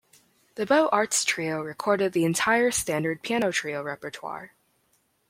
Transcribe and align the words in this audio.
The 0.55 0.65
Beaux 0.65 0.89
Arts 0.91 1.23
Trio 1.23 1.61
recorded 1.61 2.11
the 2.13 2.25
entire 2.25 2.71
standard 2.71 3.21
piano 3.21 3.51
trio 3.51 3.83
repertoire. 3.83 4.55